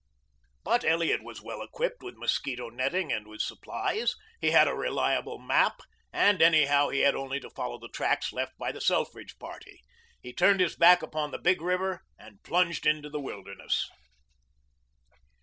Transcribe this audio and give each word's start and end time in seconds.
But 0.63 0.83
Elliot 0.83 1.21
was 1.23 1.43
well 1.43 1.61
equipped 1.61 2.01
with 2.01 2.17
mosquito 2.17 2.69
netting 2.69 3.11
and 3.13 3.27
with 3.27 3.39
supplies. 3.43 4.15
He 4.39 4.49
had 4.49 4.67
a 4.67 4.73
reliable 4.73 5.37
map, 5.37 5.79
and 6.11 6.41
anyhow 6.41 6.89
he 6.89 7.01
had 7.01 7.13
only 7.13 7.39
to 7.39 7.51
follow 7.51 7.77
the 7.77 7.87
tracks 7.87 8.33
left 8.33 8.57
by 8.57 8.71
the 8.71 8.81
Selfridge 8.81 9.37
party. 9.37 9.83
He 10.19 10.33
turned 10.33 10.59
his 10.59 10.75
back 10.75 11.03
upon 11.03 11.29
the 11.29 11.37
big 11.37 11.61
river 11.61 12.01
and 12.17 12.41
plunged 12.41 12.87
into 12.87 13.11
the 13.11 13.19
wilderness. 13.21 13.87